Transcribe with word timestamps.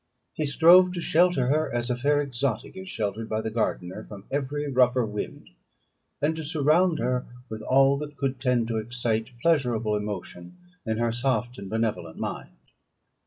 He 0.33 0.47
strove 0.47 0.91
to 0.93 0.99
shelter 0.99 1.45
her, 1.49 1.71
as 1.71 1.91
a 1.91 1.95
fair 1.95 2.21
exotic 2.23 2.75
is 2.75 2.89
sheltered 2.89 3.29
by 3.29 3.39
the 3.41 3.51
gardener, 3.51 4.03
from 4.03 4.23
every 4.31 4.67
rougher 4.67 5.05
wind, 5.05 5.49
and 6.23 6.35
to 6.37 6.43
surround 6.43 6.97
her 6.97 7.27
with 7.49 7.61
all 7.61 7.97
that 7.99 8.17
could 8.17 8.39
tend 8.39 8.67
to 8.69 8.77
excite 8.77 9.29
pleasurable 9.43 9.95
emotion 9.95 10.57
in 10.87 10.97
her 10.97 11.11
soft 11.11 11.59
and 11.59 11.69
benevolent 11.69 12.17
mind. 12.17 12.55